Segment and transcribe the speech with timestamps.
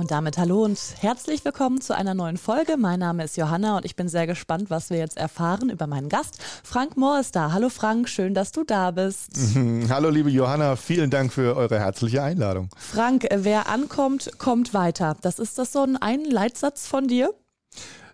[0.00, 2.78] Und damit hallo und herzlich willkommen zu einer neuen Folge.
[2.78, 6.08] Mein Name ist Johanna und ich bin sehr gespannt, was wir jetzt erfahren über meinen
[6.08, 6.38] Gast.
[6.64, 7.52] Frank Mohr ist da.
[7.52, 9.32] Hallo Frank, schön, dass du da bist.
[9.90, 12.70] Hallo liebe Johanna, vielen Dank für eure herzliche Einladung.
[12.78, 15.18] Frank, wer ankommt, kommt weiter.
[15.20, 17.34] Das ist das so ein, ein Leitsatz von dir?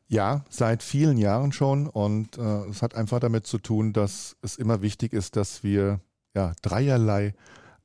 [0.09, 4.57] Ja, seit vielen Jahren schon und äh, es hat einfach damit zu tun, dass es
[4.57, 6.01] immer wichtig ist, dass wir
[6.35, 7.35] ja dreierlei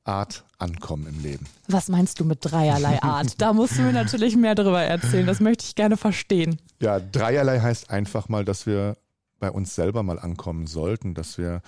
[0.04, 1.46] Art ankommen im Leben.
[1.68, 3.40] Was meinst du mit dreierlei Art?
[3.40, 5.26] da musst du mir natürlich mehr darüber erzählen.
[5.26, 6.60] Das möchte ich gerne verstehen.
[6.80, 8.96] Ja, dreierlei heißt einfach mal, dass wir
[9.38, 11.62] bei uns selber mal ankommen sollten, dass wir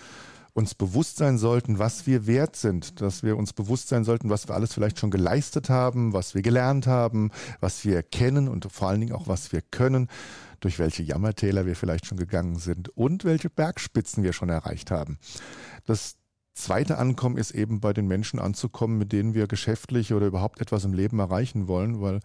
[0.54, 4.48] uns bewusst sein sollten, was wir wert sind, dass wir uns bewusst sein sollten, was
[4.48, 8.88] wir alles vielleicht schon geleistet haben, was wir gelernt haben, was wir kennen und vor
[8.88, 10.08] allen Dingen auch, was wir können,
[10.60, 15.18] durch welche Jammertäler wir vielleicht schon gegangen sind und welche Bergspitzen wir schon erreicht haben.
[15.86, 16.14] Das
[16.54, 20.84] zweite Ankommen ist eben bei den Menschen anzukommen, mit denen wir geschäftlich oder überhaupt etwas
[20.84, 22.20] im Leben erreichen wollen, weil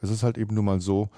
[0.00, 1.10] es ist halt eben nun mal so,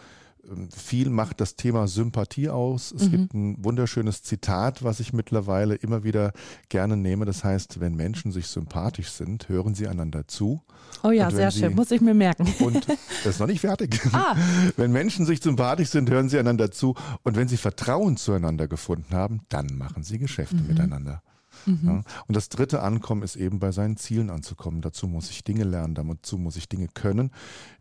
[0.51, 2.93] ähm, viel macht das Thema Sympathie aus.
[2.93, 3.11] Es mhm.
[3.11, 6.33] gibt ein wunderschönes Zitat, was ich mittlerweile immer wieder
[6.69, 7.25] gerne nehme.
[7.25, 10.63] Das heißt, wenn Menschen sich sympathisch sind, hören sie einander zu.
[11.03, 12.47] Oh ja, sehr sie, schön, muss ich mir merken.
[12.61, 14.01] Und das ist noch nicht fertig.
[14.15, 14.37] Ah.
[14.77, 16.95] Wenn Menschen sich sympathisch sind, hören sie einander zu.
[17.23, 20.67] Und wenn sie Vertrauen zueinander gefunden haben, dann machen sie Geschäfte mhm.
[20.67, 21.23] miteinander.
[21.67, 21.81] Mhm.
[21.85, 22.03] Ja.
[22.27, 24.81] Und das dritte Ankommen ist eben bei seinen Zielen anzukommen.
[24.81, 27.31] Dazu muss ich Dinge lernen, dazu muss ich Dinge können.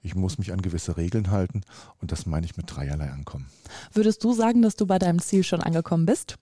[0.02, 1.62] Ich muss mich an gewisse Regeln halten
[2.00, 3.48] und das meine ich mit dreierlei Ankommen.
[3.94, 6.38] Würdest du sagen, dass du bei deinem Ziel schon angekommen bist?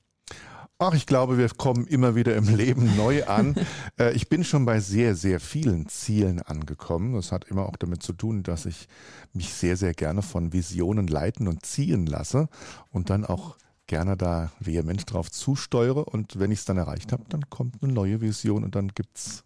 [0.82, 3.56] Ach, ich glaube, wir kommen immer wieder im Leben neu an.
[4.00, 7.14] Äh, ich bin schon bei sehr, sehr vielen Zielen angekommen.
[7.14, 8.88] Das hat immer auch damit zu tun, dass ich
[9.34, 12.48] mich sehr, sehr gerne von Visionen leiten und ziehen lasse
[12.92, 13.58] und dann auch
[13.90, 17.92] gerne da vehement drauf zusteuere und wenn ich es dann erreicht habe, dann kommt eine
[17.92, 19.44] neue Vision und dann gibt es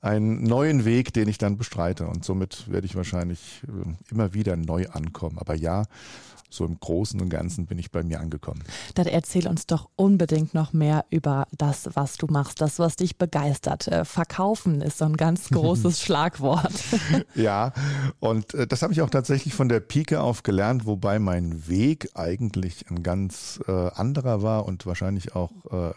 [0.00, 4.56] einen neuen Weg, den ich dann bestreite und somit werde ich wahrscheinlich äh, immer wieder
[4.56, 5.38] neu ankommen.
[5.38, 5.84] Aber ja,
[6.56, 8.62] so im Großen und Ganzen bin ich bei mir angekommen.
[8.94, 13.16] Dann erzähl uns doch unbedingt noch mehr über das, was du machst, das, was dich
[13.16, 13.88] begeistert.
[13.88, 16.72] Äh, verkaufen ist so ein ganz großes Schlagwort.
[17.34, 17.72] ja,
[18.20, 22.10] und äh, das habe ich auch tatsächlich von der Pike auf gelernt, wobei mein Weg
[22.14, 25.92] eigentlich ein ganz äh, anderer war und wahrscheinlich auch äh,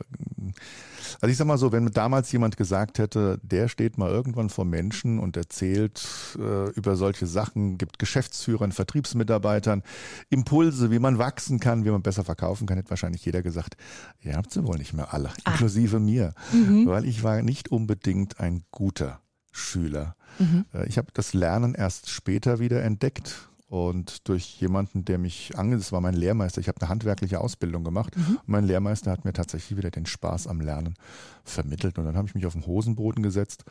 [1.21, 4.65] also ich sag mal so, wenn damals jemand gesagt hätte, der steht mal irgendwann vor
[4.65, 6.01] Menschen und erzählt
[6.37, 9.83] äh, über solche Sachen, gibt Geschäftsführern, Vertriebsmitarbeitern
[10.29, 13.75] Impulse, wie man wachsen kann, wie man besser verkaufen kann, hätte wahrscheinlich jeder gesagt,
[14.21, 15.51] ihr habt sie wohl nicht mehr alle, ah.
[15.51, 16.88] inklusive mir, mhm.
[16.88, 19.21] weil ich war nicht unbedingt ein guter
[19.51, 20.15] Schüler.
[20.38, 20.65] Mhm.
[20.73, 25.78] Äh, ich habe das Lernen erst später wieder entdeckt und durch jemanden, der mich ange,
[25.78, 28.38] das war mein Lehrmeister, ich habe eine handwerkliche Ausbildung gemacht mhm.
[28.38, 30.96] und mein Lehrmeister hat mir tatsächlich wieder den Spaß am Lernen
[31.44, 33.63] vermittelt und dann habe ich mich auf den Hosenboden gesetzt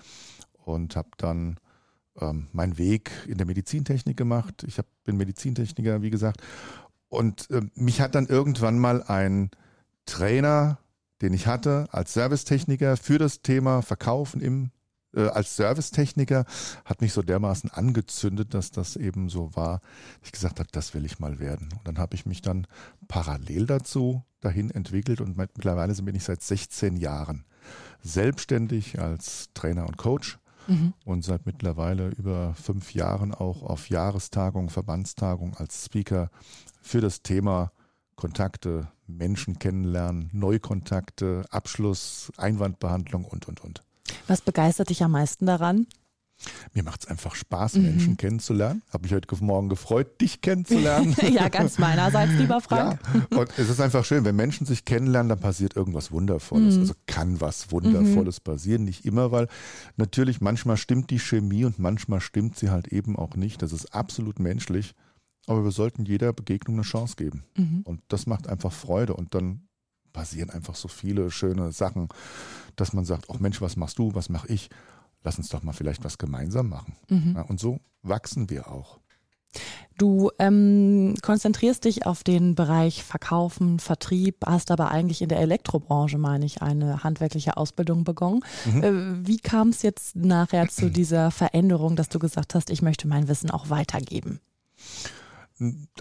[0.53, 1.59] und habe dann
[2.21, 4.65] ähm, meinen Weg in der Medizintechnik gemacht.
[4.69, 6.43] Ich hab, bin Medizintechniker, wie gesagt
[7.09, 9.51] und äh, mich hat dann irgendwann mal ein
[10.07, 10.79] Trainer,
[11.23, 14.71] den ich hatte als Servicetechniker für das Thema Verkaufen im
[15.17, 16.45] als Servicetechniker
[16.85, 19.81] hat mich so dermaßen angezündet, dass das eben so war,
[20.23, 21.71] ich gesagt habe, das will ich mal werden.
[21.73, 22.67] Und dann habe ich mich dann
[23.09, 27.45] parallel dazu dahin entwickelt und mittlerweile bin ich seit 16 Jahren
[28.03, 30.93] selbstständig als Trainer und Coach mhm.
[31.05, 36.31] und seit mittlerweile über fünf Jahren auch auf Jahrestagungen, Verbandstagungen als Speaker
[36.81, 37.73] für das Thema
[38.15, 43.85] Kontakte, Menschen kennenlernen, Neukontakte, Abschluss, Einwandbehandlung und, und, und.
[44.27, 45.87] Was begeistert dich am meisten daran?
[46.73, 47.83] Mir macht es einfach Spaß, mhm.
[47.83, 48.83] Menschen kennenzulernen.
[48.93, 51.17] Habe mich heute Morgen gefreut, dich kennenzulernen.
[51.33, 53.01] ja, ganz meinerseits, lieber Frank.
[53.31, 56.77] Ja, und es ist einfach schön, wenn Menschen sich kennenlernen, dann passiert irgendwas Wundervolles.
[56.77, 56.81] Mhm.
[56.83, 58.44] Also kann was Wundervolles mhm.
[58.44, 58.85] passieren.
[58.85, 59.49] Nicht immer, weil
[59.97, 63.61] natürlich manchmal stimmt die Chemie und manchmal stimmt sie halt eben auch nicht.
[63.62, 64.94] Das ist absolut menschlich.
[65.47, 67.43] Aber wir sollten jeder Begegnung eine Chance geben.
[67.56, 67.81] Mhm.
[67.85, 69.15] Und das macht einfach Freude.
[69.15, 69.68] Und dann
[70.12, 72.08] passieren einfach so viele schöne Sachen,
[72.76, 74.70] dass man sagt, ach Mensch, was machst du, was mache ich?
[75.25, 76.96] Lass uns doch mal vielleicht was gemeinsam machen.
[77.08, 77.34] Mhm.
[77.37, 79.00] Ja, und so wachsen wir auch.
[79.96, 86.19] Du ähm, konzentrierst dich auf den Bereich Verkaufen, Vertrieb, hast aber eigentlich in der Elektrobranche,
[86.19, 88.40] meine ich, eine handwerkliche Ausbildung begonnen.
[88.64, 88.82] Mhm.
[88.84, 93.08] Äh, wie kam es jetzt nachher zu dieser Veränderung, dass du gesagt hast, ich möchte
[93.08, 94.40] mein Wissen auch weitergeben?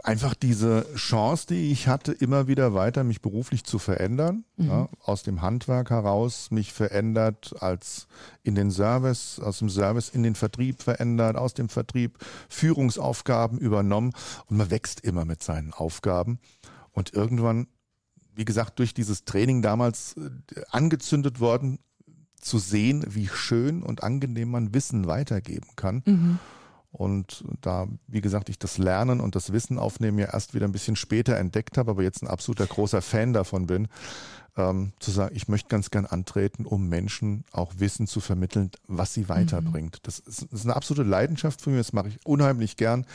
[0.04, 4.68] Einfach diese Chance, die ich hatte, immer wieder weiter mich beruflich zu verändern, mhm.
[4.68, 8.08] ja, aus dem Handwerk heraus mich verändert, als
[8.44, 12.20] in den Service, aus dem Service in den Vertrieb verändert, aus dem Vertrieb
[12.50, 14.14] Führungsaufgaben übernommen
[14.46, 16.40] und man wächst immer mit seinen Aufgaben
[16.92, 17.68] und irgendwann,
[18.36, 21.80] wie gesagt, durch dieses Training damals äh, angezündet worden,
[22.40, 26.04] zu sehen, wie schön und angenehm man Wissen weitergeben kann.
[26.06, 26.40] Mhm.
[26.92, 30.72] Und da, wie gesagt, ich das Lernen und das Wissen aufnehmen ja erst wieder ein
[30.72, 33.88] bisschen später entdeckt habe, aber jetzt ein absoluter großer Fan davon bin,
[34.58, 39.14] ähm, zu sagen, ich möchte ganz gern antreten, um Menschen auch Wissen zu vermitteln, was
[39.14, 39.96] sie weiterbringt.
[39.96, 40.00] Mhm.
[40.04, 43.06] Das, ist, das, ist, eine absolute Leidenschaft für mich, das mache ich unheimlich gern.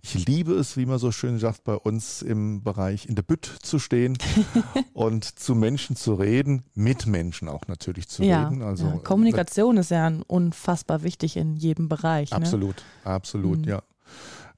[0.00, 3.46] Ich liebe es, wie man so schön sagt, bei uns im Bereich in der Bütt
[3.62, 4.16] zu stehen
[4.92, 8.62] und zu Menschen zu reden, mit Menschen auch natürlich zu ja, reden.
[8.62, 8.96] Also ja.
[8.98, 12.30] Kommunikation äh, ist ja unfassbar wichtig in jedem Bereich.
[12.30, 12.36] Ne?
[12.36, 13.10] Absolut, ne?
[13.10, 13.68] absolut, mhm.
[13.68, 13.82] ja.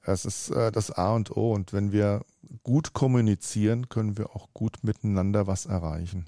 [0.05, 1.51] Es ist äh, das A und O.
[1.51, 2.21] Und wenn wir
[2.63, 6.25] gut kommunizieren, können wir auch gut miteinander was erreichen.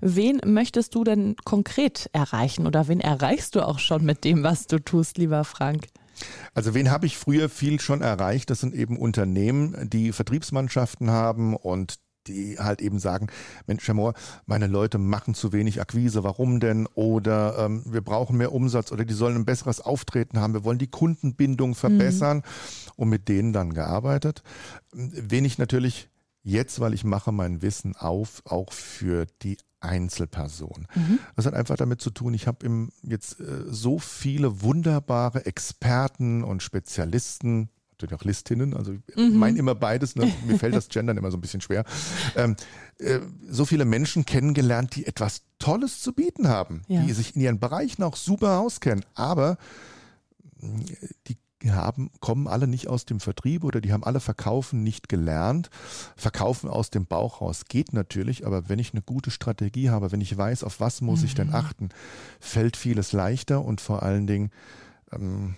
[0.00, 4.66] Wen möchtest du denn konkret erreichen oder wen erreichst du auch schon mit dem, was
[4.66, 5.86] du tust, lieber Frank?
[6.54, 8.50] Also wen habe ich früher viel schon erreicht?
[8.50, 13.28] Das sind eben Unternehmen, die Vertriebsmannschaften haben und die halt eben sagen,
[13.66, 14.14] Mensch, Herr Mohr,
[14.46, 16.86] meine Leute machen zu wenig Akquise, warum denn?
[16.94, 20.78] Oder ähm, wir brauchen mehr Umsatz oder die sollen ein besseres Auftreten haben, wir wollen
[20.78, 22.92] die Kundenbindung verbessern mhm.
[22.96, 24.42] und mit denen dann gearbeitet.
[24.92, 26.08] Wen ich natürlich
[26.42, 30.86] jetzt, weil ich mache mein Wissen auf, auch für die Einzelperson.
[30.94, 31.18] Mhm.
[31.36, 36.62] Das hat einfach damit zu tun, ich habe jetzt äh, so viele wunderbare Experten und
[36.62, 39.36] Spezialisten, natürlich auch Listinnen, also ich mhm.
[39.36, 40.32] meine immer beides, ne?
[40.46, 41.84] mir fällt das Gendern immer so ein bisschen schwer,
[42.36, 42.56] ähm,
[42.98, 47.02] äh, so viele Menschen kennengelernt, die etwas Tolles zu bieten haben, ja.
[47.02, 49.58] die sich in ihren Bereichen auch super auskennen, aber
[50.62, 50.66] äh,
[51.28, 51.36] die
[51.68, 55.68] haben, kommen alle nicht aus dem Vertrieb oder die haben alle Verkaufen nicht gelernt.
[56.16, 60.22] Verkaufen aus dem Bauch raus geht natürlich, aber wenn ich eine gute Strategie habe, wenn
[60.22, 61.26] ich weiß, auf was muss mhm.
[61.26, 61.54] ich denn mhm.
[61.54, 61.88] achten,
[62.40, 64.50] fällt vieles leichter und vor allen Dingen
[65.12, 65.56] ähm,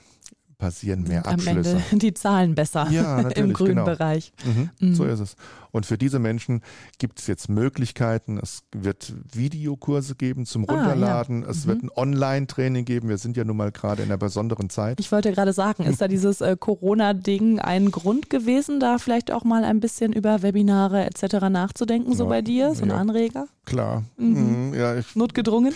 [0.63, 1.83] passieren mehr Am Abschlüsse.
[1.91, 3.85] Ende die Zahlen besser ja, im grünen genau.
[3.85, 4.33] Bereich.
[4.45, 4.95] Mhm, mhm.
[4.95, 5.35] So ist es.
[5.73, 6.61] Und für diese Menschen
[6.99, 8.39] gibt es jetzt Möglichkeiten.
[8.41, 11.43] Es wird Videokurse geben zum Runterladen.
[11.43, 11.51] Ah, ja.
[11.51, 11.71] Es mhm.
[11.71, 13.09] wird ein Online-Training geben.
[13.09, 15.01] Wir sind ja nun mal gerade in einer besonderen Zeit.
[15.01, 19.43] Ich wollte gerade sagen, ist da dieses äh, Corona-Ding ein Grund gewesen, da vielleicht auch
[19.43, 21.49] mal ein bisschen über Webinare etc.
[21.51, 22.75] nachzudenken, so ja, bei dir?
[22.77, 23.49] So ein Anreger?
[23.65, 24.05] Klar.
[24.17, 24.69] Mhm.
[24.69, 25.75] mhm ja, ich, Notgedrungen?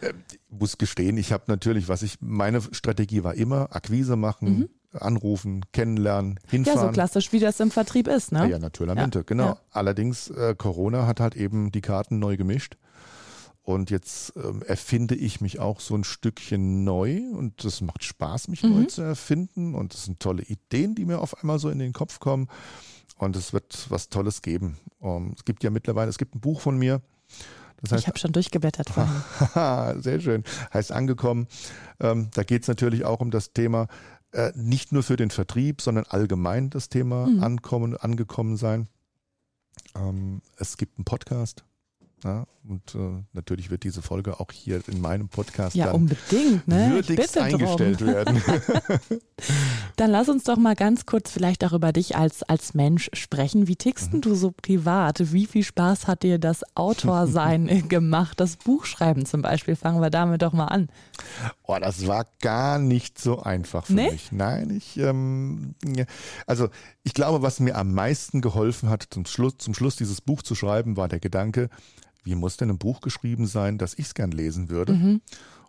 [0.00, 0.12] Äh,
[0.48, 4.68] muss gestehen, ich habe natürlich, was ich, meine Strategie war immer, Akquise machen, mhm.
[4.98, 6.80] anrufen, kennenlernen, hinfahren.
[6.80, 8.48] Ja, so klassisch, wie das im Vertrieb ist, ne?
[8.48, 9.22] Ja, natürlich, ja.
[9.22, 9.46] genau.
[9.46, 9.60] Ja.
[9.70, 12.76] Allerdings, äh, Corona hat halt eben die Karten neu gemischt.
[13.62, 18.48] Und jetzt ähm, erfinde ich mich auch so ein Stückchen neu und das macht Spaß,
[18.48, 18.70] mich mhm.
[18.70, 19.74] neu zu erfinden.
[19.74, 22.48] Und das sind tolle Ideen, die mir auf einmal so in den Kopf kommen.
[23.16, 24.78] Und es wird was Tolles geben.
[24.98, 27.02] Um, ähm, es gibt ja mittlerweile, es gibt ein Buch von mir,
[27.82, 28.90] das heißt, ich habe schon durchgeblättert
[29.54, 30.02] vorhin.
[30.02, 30.44] Sehr schön.
[30.72, 31.48] Heißt angekommen.
[32.00, 33.88] Ähm, da geht es natürlich auch um das Thema,
[34.32, 37.42] äh, nicht nur für den Vertrieb, sondern allgemein das Thema mhm.
[37.42, 38.88] Ankommen, angekommen sein.
[39.96, 41.64] Ähm, es gibt einen Podcast,
[42.24, 46.90] ja, und äh, natürlich wird diese Folge auch hier in meinem Podcast ja, unbedingt, ne?
[46.92, 48.08] würdigst eingestellt drum.
[48.08, 48.42] werden.
[49.96, 53.66] dann lass uns doch mal ganz kurz vielleicht auch über dich als, als Mensch sprechen.
[53.66, 54.20] Wie tickst mhm.
[54.20, 55.32] du so privat?
[55.32, 58.38] Wie viel Spaß hat dir das Autorsein gemacht?
[58.38, 60.88] Das Buchschreiben zum Beispiel, fangen wir damit doch mal an.
[61.64, 64.12] Oh, das war gar nicht so einfach für nee?
[64.12, 64.30] mich.
[64.30, 65.74] Nein, ich, ähm,
[66.46, 66.68] also
[67.02, 70.54] ich glaube, was mir am meisten geholfen hat, zum Schluss, zum Schluss dieses Buch zu
[70.54, 71.68] schreiben, war der Gedanke,
[72.22, 74.94] wie muss denn ein Buch geschrieben sein, dass ich es gern lesen würde?
[74.94, 75.20] Mhm.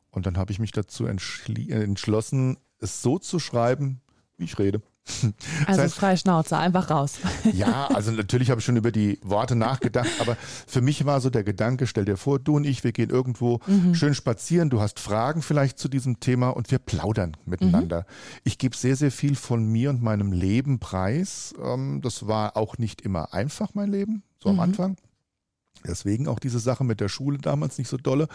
[0.10, 4.02] Und dann habe ich mich dazu entschlossen, es so zu schreiben,
[4.38, 4.82] wie ich rede.
[5.66, 7.20] Also das heißt, freie Schnauze, einfach raus.
[7.54, 10.36] Ja, also natürlich habe ich schon über die Worte nachgedacht, aber
[10.68, 13.60] für mich war so der Gedanke, stell dir vor, du und ich, wir gehen irgendwo
[13.68, 13.96] mhm.
[13.96, 18.00] schön spazieren, du hast Fragen vielleicht zu diesem Thema und wir plaudern miteinander.
[18.00, 18.42] Mhm.
[18.44, 21.54] Ich gebe sehr, sehr viel von mir und meinem Leben preis.
[21.64, 24.62] Ähm, das war auch nicht immer einfach, mein Leben, so am mhm.
[24.62, 24.98] Anfang.
[25.86, 28.28] Deswegen auch diese Sache mit der Schule damals nicht so dolle.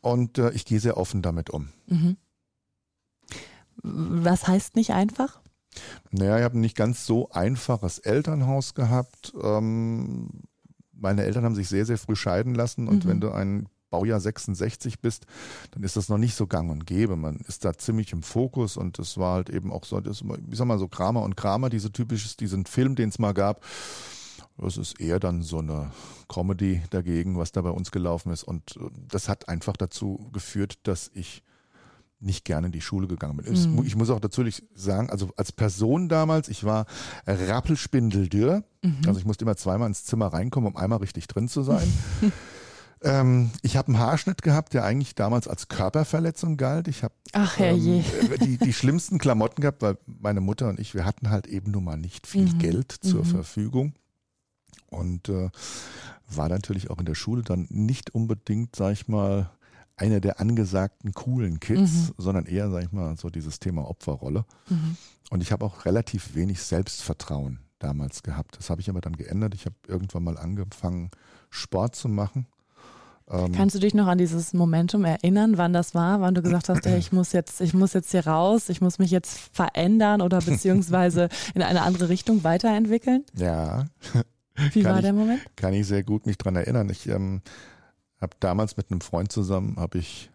[0.00, 1.68] Und äh, ich gehe sehr offen damit um.
[1.86, 2.16] Mhm.
[3.82, 5.40] Was heißt nicht einfach?
[6.10, 9.32] Naja, ich habe ein nicht ganz so einfaches Elternhaus gehabt.
[9.42, 10.28] Ähm,
[10.92, 12.88] meine Eltern haben sich sehr, sehr früh scheiden lassen.
[12.88, 13.08] Und mhm.
[13.08, 15.26] wenn du ein Baujahr 66 bist,
[15.72, 17.16] dann ist das noch nicht so gang und gäbe.
[17.16, 20.58] Man ist da ziemlich im Fokus und es war halt eben auch so, das, ich
[20.58, 23.64] sag mal so Kramer und Kramer, diese typisches, diesen Film, den es mal gab
[24.56, 25.90] das ist eher dann so eine
[26.28, 28.44] Comedy dagegen, was da bei uns gelaufen ist.
[28.44, 31.42] Und äh, das hat einfach dazu geführt, dass ich
[32.20, 33.52] nicht gerne in die Schule gegangen bin.
[33.52, 33.84] Mhm.
[33.84, 36.86] Ich muss auch natürlich sagen, also als Person damals, ich war
[37.26, 38.64] rappelspindeldürr.
[38.82, 38.96] Mhm.
[39.06, 41.92] Also ich musste immer zweimal ins Zimmer reinkommen, um einmal richtig drin zu sein.
[43.02, 46.88] ähm, ich habe einen Haarschnitt gehabt, der eigentlich damals als Körperverletzung galt.
[46.88, 47.14] Ich habe
[47.58, 48.04] ähm,
[48.40, 51.84] die, die schlimmsten Klamotten gehabt, weil meine Mutter und ich, wir hatten halt eben nun
[51.84, 52.58] mal nicht viel mhm.
[52.58, 53.28] Geld zur mhm.
[53.28, 53.94] Verfügung.
[54.94, 55.50] Und äh,
[56.28, 59.50] war natürlich auch in der Schule dann nicht unbedingt, sag ich mal,
[59.96, 62.14] einer der angesagten coolen Kids, mhm.
[62.18, 64.44] sondern eher, sag ich mal, so dieses Thema Opferrolle.
[64.68, 64.96] Mhm.
[65.30, 68.56] Und ich habe auch relativ wenig Selbstvertrauen damals gehabt.
[68.58, 69.54] Das habe ich aber dann geändert.
[69.54, 71.10] Ich habe irgendwann mal angefangen,
[71.50, 72.46] Sport zu machen.
[73.30, 76.68] Ähm, Kannst du dich noch an dieses Momentum erinnern, wann das war, wann du gesagt
[76.68, 80.20] hast, hey, ich muss jetzt, ich muss jetzt hier raus, ich muss mich jetzt verändern
[80.20, 83.24] oder beziehungsweise in eine andere Richtung weiterentwickeln?
[83.34, 83.86] Ja.
[84.72, 85.42] Wie war ich, der Moment?
[85.56, 86.88] Kann ich sehr gut mich dran erinnern.
[86.90, 87.42] Ich ähm,
[88.20, 90.30] habe damals mit einem Freund zusammen, habe ich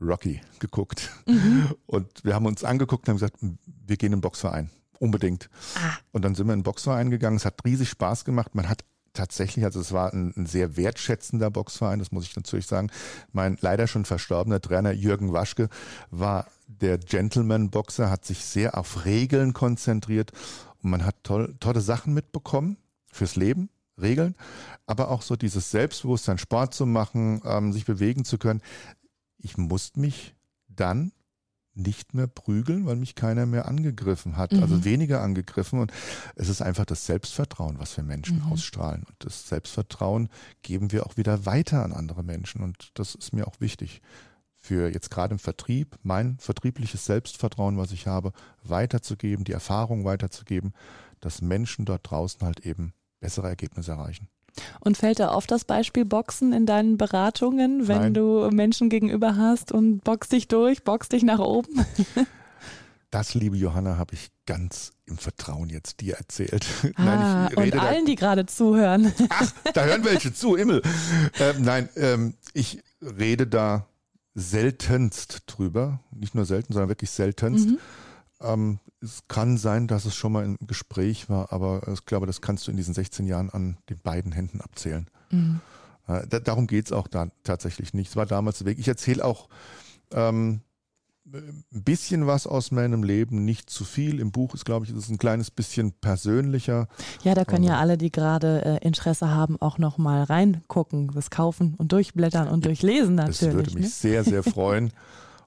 [0.00, 1.10] Rocky geguckt.
[1.26, 1.74] Mhm.
[1.86, 4.70] Und wir haben uns angeguckt und haben gesagt, wir gehen in den Boxverein.
[4.98, 5.48] Unbedingt.
[5.76, 5.96] Ah.
[6.12, 7.36] Und dann sind wir in den Boxverein gegangen.
[7.36, 8.54] Es hat riesig Spaß gemacht.
[8.54, 12.66] Man hat tatsächlich, also es war ein, ein, sehr wertschätzender Boxverein, das muss ich natürlich
[12.66, 12.90] sagen.
[13.32, 15.68] Mein leider schon verstorbener Trainer Jürgen Waschke
[16.10, 20.32] war der Gentleman-Boxer, hat sich sehr auf Regeln konzentriert
[20.82, 22.76] und man hat toll, tolle Sachen mitbekommen
[23.12, 23.70] fürs Leben.
[24.00, 24.34] Regeln,
[24.86, 28.62] aber auch so dieses Selbstbewusstsein, Sport zu machen, ähm, sich bewegen zu können.
[29.38, 30.34] Ich musste mich
[30.68, 31.12] dann
[31.74, 34.72] nicht mehr prügeln, weil mich keiner mehr angegriffen hat, also mhm.
[34.72, 35.78] also weniger angegriffen.
[35.78, 35.92] Und
[36.34, 38.52] es ist einfach das Selbstvertrauen, was wir Menschen mhm.
[38.52, 39.04] ausstrahlen.
[39.04, 40.28] Und das Selbstvertrauen
[40.62, 42.62] geben wir auch wieder weiter an andere Menschen.
[42.62, 44.02] Und das ist mir auch wichtig
[44.56, 50.74] für jetzt gerade im Vertrieb, mein vertriebliches Selbstvertrauen, was ich habe, weiterzugeben, die Erfahrung weiterzugeben,
[51.20, 54.28] dass Menschen dort draußen halt eben bessere Ergebnisse erreichen.
[54.80, 58.14] Und fällt da oft das Beispiel Boxen in deinen Beratungen, wenn Nein.
[58.14, 61.84] du Menschen gegenüber hast und boxt dich durch, boxt dich nach oben?
[63.12, 66.64] Das, liebe Johanna, habe ich ganz im Vertrauen jetzt dir erzählt.
[66.94, 69.12] Ah, nein, ich rede und allen, die gerade zuhören.
[69.30, 70.80] Ach, da hören welche zu, Immel.
[71.40, 73.86] Ähm, nein, ähm, ich rede da
[74.34, 75.98] seltenst drüber.
[76.12, 77.70] Nicht nur selten, sondern wirklich seltenst.
[77.70, 77.78] Mhm.
[78.42, 82.40] Ähm, es kann sein, dass es schon mal im Gespräch war, aber ich glaube, das
[82.40, 85.06] kannst du in diesen 16 Jahren an den beiden Händen abzählen.
[85.30, 85.60] Mhm.
[86.06, 88.10] Äh, da, darum geht es auch da tatsächlich nicht.
[88.10, 88.78] Es war damals der Weg.
[88.78, 89.48] Ich erzähle auch
[90.12, 90.60] ähm,
[91.32, 94.20] ein bisschen was aus meinem Leben, nicht zu viel.
[94.20, 96.88] Im Buch ist, glaube ich, ist es ein kleines bisschen persönlicher.
[97.22, 101.30] Ja, da können ja alle, die gerade äh, Interesse haben, auch noch mal reingucken, das
[101.30, 103.38] kaufen und durchblättern und durchlesen natürlich.
[103.38, 103.88] Das würde mich ne?
[103.88, 104.92] sehr, sehr freuen.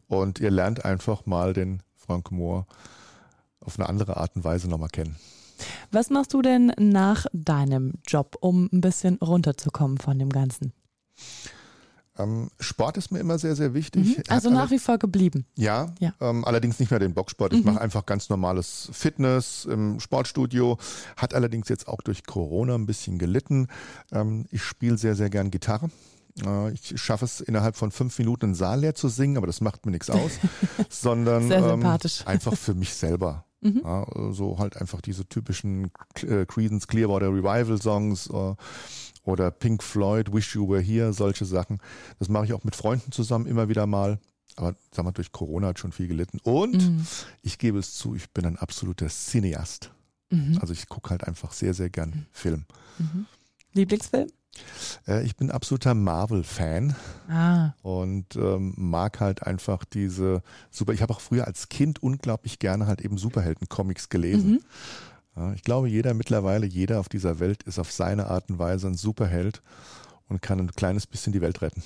[0.07, 2.65] und ihr lernt einfach mal den Frank Moore
[3.60, 5.15] auf eine andere Art und Weise nochmal kennen.
[5.91, 10.74] Was machst du denn nach deinem Job, um ein bisschen runterzukommen von dem Ganzen?
[12.17, 14.17] Ähm, Sport ist mir immer sehr, sehr wichtig.
[14.17, 14.24] Mhm.
[14.27, 15.45] Also nach wie vor geblieben.
[15.55, 16.13] Ja, ja.
[16.22, 17.53] Ähm, allerdings nicht mehr den Boxsport.
[17.53, 17.74] Ich mhm.
[17.74, 20.77] mache einfach ganz normales Fitness im Sportstudio.
[21.17, 23.67] Hat allerdings jetzt auch durch Corona ein bisschen gelitten.
[24.12, 25.89] Ähm, ich spiele sehr, sehr gern Gitarre.
[26.73, 29.85] Ich schaffe es innerhalb von fünf Minuten einen Saal leer zu singen, aber das macht
[29.85, 30.31] mir nichts aus,
[30.89, 31.85] sondern ähm,
[32.25, 33.45] einfach für mich selber.
[33.61, 33.81] Mhm.
[33.83, 38.55] Ja, so halt einfach diese typischen äh, Creedence Clearwater Revival Songs äh,
[39.23, 41.79] oder Pink Floyd, Wish You Were Here, solche Sachen.
[42.19, 44.19] Das mache ich auch mit Freunden zusammen immer wieder mal.
[44.55, 46.39] Aber sag mal, durch Corona hat schon viel gelitten.
[46.43, 47.05] Und mhm.
[47.41, 49.91] ich gebe es zu, ich bin ein absoluter Cineast.
[50.29, 50.57] Mhm.
[50.59, 52.25] Also ich gucke halt einfach sehr, sehr gern mhm.
[52.31, 52.65] Film.
[52.99, 53.25] Mhm.
[53.73, 54.27] Lieblingsfilm?
[55.07, 56.95] Äh, ich bin absoluter Marvel-Fan
[57.29, 57.74] ah.
[57.81, 60.93] und ähm, mag halt einfach diese super.
[60.93, 64.51] Ich habe auch früher als Kind unglaublich gerne halt eben Superhelden-Comics gelesen.
[64.51, 64.60] Mhm.
[65.36, 68.88] Ja, ich glaube, jeder mittlerweile, jeder auf dieser Welt ist auf seine Art und Weise
[68.88, 69.62] ein Superheld
[70.29, 71.83] und kann ein kleines bisschen die Welt retten.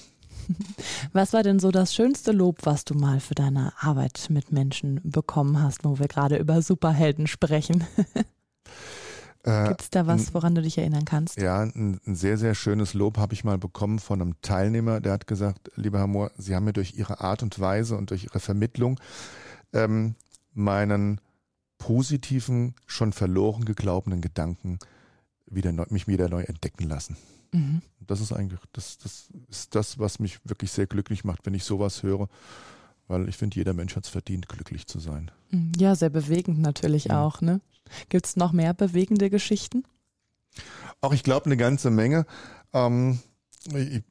[1.14, 5.02] Was war denn so das schönste Lob, was du mal für deine Arbeit mit Menschen
[5.04, 7.86] bekommen hast, wo wir gerade über Superhelden sprechen?
[9.48, 11.40] Äh, Gibt es da was, woran du dich erinnern kannst?
[11.40, 15.14] Ja, ein, ein sehr, sehr schönes Lob habe ich mal bekommen von einem Teilnehmer, der
[15.14, 18.26] hat gesagt, lieber Herr Mohr, Sie haben mir durch Ihre Art und Weise und durch
[18.26, 19.00] Ihre Vermittlung
[19.72, 20.16] ähm,
[20.54, 21.22] meinen
[21.78, 24.80] positiven, schon verloren geglaubenen Gedanken
[25.46, 27.16] wieder neu, mich wieder neu entdecken lassen.
[27.54, 27.82] Mhm.
[28.02, 31.64] Das ist eigentlich, das, das ist das, was mich wirklich sehr glücklich macht, wenn ich
[31.64, 32.28] sowas höre,
[33.08, 35.32] weil ich finde, jeder Mensch hat es verdient, glücklich zu sein.
[35.52, 35.72] Mhm.
[35.78, 37.24] Ja, sehr bewegend natürlich ja.
[37.24, 37.62] auch, ne?
[38.10, 39.84] Gibt es noch mehr bewegende Geschichten?
[41.02, 42.26] Auch ich glaube eine ganze Menge.
[42.74, 43.20] Ähm,
[43.74, 44.04] ich,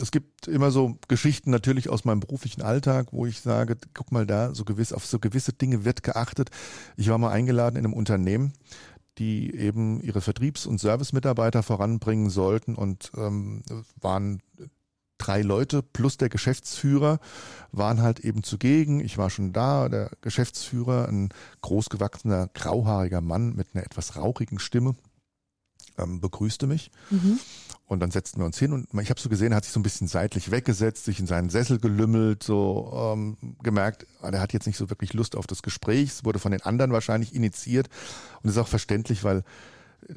[0.00, 4.26] es gibt immer so Geschichten natürlich aus meinem beruflichen Alltag, wo ich sage, guck mal
[4.26, 6.50] da, so gewiss, auf so gewisse Dinge wird geachtet.
[6.96, 8.52] Ich war mal eingeladen in einem Unternehmen,
[9.18, 13.62] die eben ihre Vertriebs- und Servicemitarbeiter voranbringen sollten und ähm,
[14.00, 14.40] waren
[15.22, 17.20] drei Leute plus der Geschäftsführer
[17.70, 19.00] waren halt eben zugegen.
[19.00, 21.28] Ich war schon da, der Geschäftsführer, ein
[21.60, 24.96] großgewachsener, grauhaariger Mann mit einer etwas rauchigen Stimme,
[25.96, 26.90] ähm, begrüßte mich.
[27.10, 27.38] Mhm.
[27.86, 29.78] Und dann setzten wir uns hin und ich habe so gesehen, er hat sich so
[29.78, 34.52] ein bisschen seitlich weggesetzt, sich in seinen Sessel gelümmelt, so ähm, gemerkt, ah, der hat
[34.52, 36.08] jetzt nicht so wirklich Lust auf das Gespräch.
[36.08, 37.88] Es wurde von den anderen wahrscheinlich initiiert
[38.42, 39.44] und ist auch verständlich, weil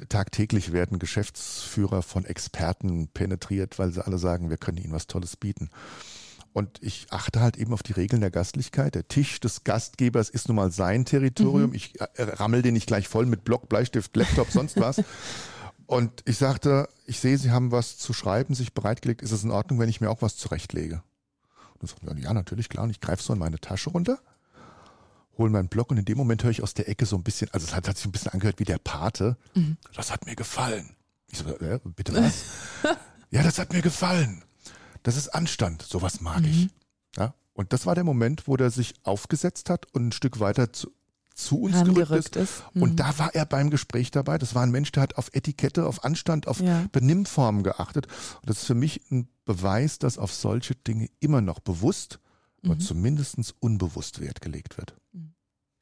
[0.08, 5.36] tagtäglich werden Geschäftsführer von Experten penetriert, weil sie alle sagen, wir können ihnen was Tolles
[5.36, 5.70] bieten.
[6.52, 8.94] Und ich achte halt eben auf die Regeln der Gastlichkeit.
[8.94, 11.70] Der Tisch des Gastgebers ist nun mal sein Territorium.
[11.70, 11.76] Mhm.
[11.76, 15.02] Ich äh, rammel den nicht gleich voll mit Block, Bleistift, Laptop, sonst was.
[15.86, 19.20] Und ich sagte, ich sehe, Sie haben was zu schreiben, sich bereitgelegt.
[19.20, 21.02] Ist es in Ordnung, wenn ich mir auch was zurechtlege?
[21.74, 22.84] Und dann sagte, ja, natürlich, klar.
[22.84, 24.18] Und ich greife so in meine Tasche runter,
[25.38, 27.48] hole meinen Block und in dem Moment höre ich aus der Ecke so ein bisschen,
[27.52, 29.36] also es hat, hat sich ein bisschen angehört wie der Pate.
[29.54, 29.76] Mhm.
[29.94, 30.96] Das hat mir gefallen.
[31.30, 32.44] Ich so, äh, bitte was?
[33.30, 34.42] ja, das hat mir gefallen.
[35.02, 35.82] Das ist Anstand.
[35.82, 36.48] Sowas mag mhm.
[36.48, 36.68] ich.
[37.16, 37.34] Ja?
[37.52, 40.90] Und das war der Moment, wo der sich aufgesetzt hat und ein Stück weiter zu,
[41.34, 42.36] zu uns gerückt ist.
[42.36, 42.64] ist.
[42.74, 42.82] Mhm.
[42.82, 44.38] Und da war er beim Gespräch dabei.
[44.38, 46.86] Das war ein Mensch, der hat auf Etikette, auf Anstand, auf ja.
[46.92, 48.06] Benimmformen geachtet.
[48.40, 52.18] Und das ist für mich ein Beweis, dass auf solche Dinge immer noch bewusst,
[52.62, 52.72] mhm.
[52.72, 54.94] aber zumindest unbewusst Wert gelegt wird.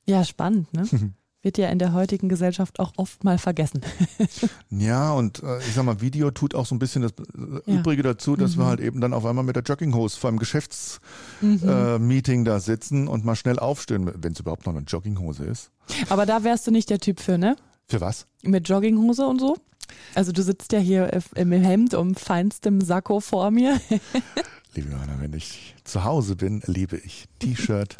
[0.06, 0.84] Ja, spannend, ne?
[1.44, 3.82] wird ja in der heutigen Gesellschaft auch oft mal vergessen.
[4.70, 7.78] ja, und äh, ich sag mal, Video tut auch so ein bisschen das äh, ja.
[7.78, 8.60] Übrige dazu, dass mhm.
[8.60, 12.46] wir halt eben dann auf einmal mit der Jogginghose vor einem Geschäftsmeeting mhm.
[12.46, 15.70] äh, da sitzen und mal schnell aufstehen, wenn es überhaupt noch eine Jogginghose ist.
[16.08, 17.56] Aber da wärst du nicht der Typ für, ne?
[17.86, 18.26] Für was?
[18.42, 19.58] Mit Jogginghose und so?
[20.14, 23.78] Also du sitzt ja hier im Hemd um feinstem Sakko vor mir.
[24.74, 27.98] Liebe Johanna, wenn ich zu Hause bin, liebe ich T-Shirt.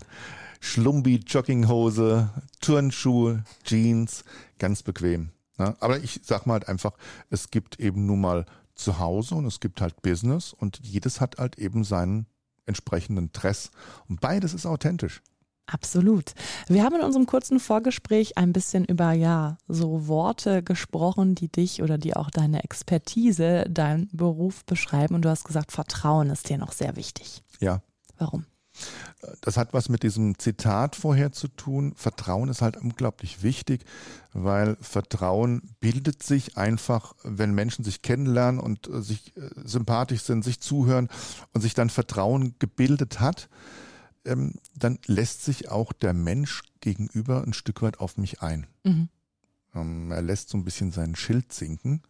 [0.64, 2.30] Schlumbi, Jogginghose,
[2.62, 4.25] Turnschuhe, Jeans,
[4.59, 5.28] ganz bequem.
[5.59, 5.76] Ne?
[5.78, 6.92] Aber ich sag mal halt einfach,
[7.28, 11.37] es gibt eben nun mal zu Hause und es gibt halt Business und jedes hat
[11.37, 12.26] halt eben seinen
[12.64, 13.71] entsprechenden Dress.
[14.09, 15.23] Und beides ist authentisch.
[15.66, 16.33] Absolut.
[16.66, 21.83] Wir haben in unserem kurzen Vorgespräch ein bisschen über ja, so Worte gesprochen, die dich
[21.83, 26.56] oder die auch deine Expertise, deinen Beruf beschreiben und du hast gesagt, Vertrauen ist dir
[26.56, 27.42] noch sehr wichtig.
[27.61, 27.83] Ja.
[28.18, 28.47] Warum?
[29.40, 31.95] Das hat was mit diesem Zitat vorher zu tun.
[31.97, 33.84] Vertrauen ist halt unglaublich wichtig,
[34.32, 40.45] weil Vertrauen bildet sich einfach, wenn Menschen sich kennenlernen und äh, sich äh, sympathisch sind,
[40.45, 41.08] sich zuhören
[41.52, 43.49] und sich dann Vertrauen gebildet hat,
[44.25, 48.67] ähm, dann lässt sich auch der Mensch gegenüber ein Stück weit auf mich ein.
[48.82, 49.08] Mhm.
[49.75, 52.02] Ähm, er lässt so ein bisschen seinen Schild sinken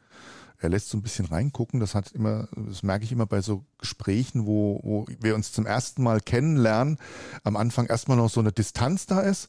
[0.65, 1.79] er lässt so ein bisschen reingucken.
[1.79, 5.67] Das hat immer, das merke ich immer bei so Gesprächen, wo, wo wir uns zum
[5.67, 6.99] ersten Mal kennenlernen,
[7.45, 9.49] am Anfang erstmal noch so eine Distanz da ist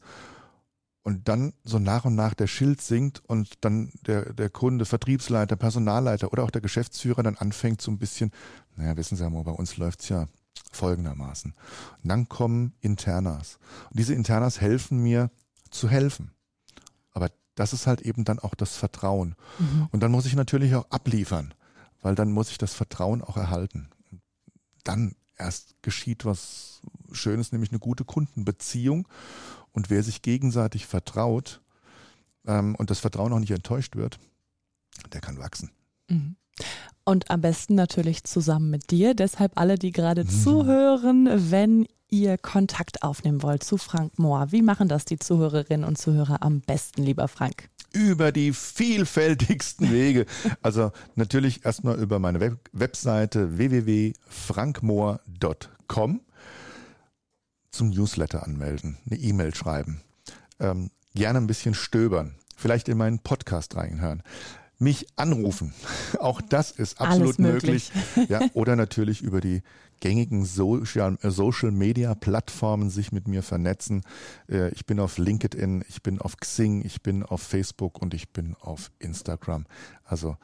[1.02, 5.56] und dann so nach und nach der Schild sinkt und dann der, der Kunde, Vertriebsleiter,
[5.56, 8.30] Personalleiter oder auch der Geschäftsführer dann anfängt so ein bisschen,
[8.76, 10.26] naja, wissen Sie ja mal, bei uns läuft's ja
[10.72, 11.54] folgendermaßen.
[12.02, 13.58] Und dann kommen Internas.
[13.90, 15.30] Und diese Internas helfen mir
[15.70, 16.32] zu helfen.
[17.56, 19.34] Das ist halt eben dann auch das Vertrauen.
[19.58, 19.88] Mhm.
[19.90, 21.52] Und dann muss ich natürlich auch abliefern,
[22.02, 23.88] weil dann muss ich das Vertrauen auch erhalten.
[24.84, 29.08] Dann erst geschieht was Schönes, nämlich eine gute Kundenbeziehung.
[29.72, 31.60] Und wer sich gegenseitig vertraut
[32.46, 34.18] ähm, und das Vertrauen auch nicht enttäuscht wird,
[35.12, 35.70] der kann wachsen.
[36.08, 36.36] Mhm.
[37.04, 39.14] Und am besten natürlich zusammen mit dir.
[39.14, 40.28] Deshalb alle, die gerade mhm.
[40.28, 45.98] zuhören, wenn ihr Kontakt aufnehmen wollt zu Frank Mohr, wie machen das die Zuhörerinnen und
[45.98, 47.68] Zuhörer am besten, lieber Frank?
[47.92, 50.26] Über die vielfältigsten Wege.
[50.62, 56.20] Also natürlich erstmal über meine Web Webseite www.frankmohr.com
[57.70, 60.00] zum Newsletter anmelden, eine E-Mail schreiben,
[60.60, 64.22] ähm, gerne ein bisschen stöbern, vielleicht in meinen Podcast reinhören
[64.78, 65.72] mich anrufen.
[66.20, 67.90] Auch das ist absolut möglich.
[67.94, 68.30] möglich.
[68.30, 69.62] Ja, oder natürlich über die
[70.00, 74.02] gängigen Social, äh, Social Media Plattformen sich mit mir vernetzen.
[74.48, 78.32] Äh, ich bin auf LinkedIn, ich bin auf Xing, ich bin auf Facebook und ich
[78.32, 79.64] bin auf Instagram.
[80.04, 80.36] Also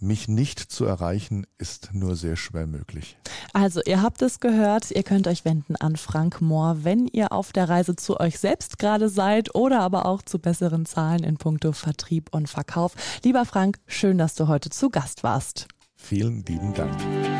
[0.00, 3.18] mich nicht zu erreichen ist nur sehr schwer möglich.
[3.52, 7.52] Also ihr habt es gehört, ihr könnt euch wenden an Frank Mohr, wenn ihr auf
[7.52, 11.72] der Reise zu euch selbst gerade seid oder aber auch zu besseren Zahlen in puncto
[11.72, 12.94] Vertrieb und Verkauf.
[13.24, 15.68] Lieber Frank, schön, dass du heute zu Gast warst.
[15.96, 17.39] Vielen lieben Dank.